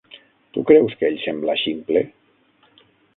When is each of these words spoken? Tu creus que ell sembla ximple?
Tu 0.55 0.61
creus 0.69 0.95
que 1.01 1.05
ell 1.09 1.19
sembla 1.25 1.57
ximple? 1.65 2.03